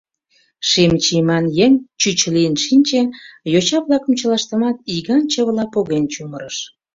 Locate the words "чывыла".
5.31-5.65